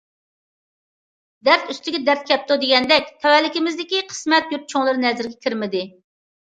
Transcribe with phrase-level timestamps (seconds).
[1.49, 5.89] دەرد ئۈستىگە دەرد كەپتۇ دېگەندەك تەۋەلىكىمىزدىكى قىسمەن يۇرت چوڭلىرى نەزىرگە كىرمىدى.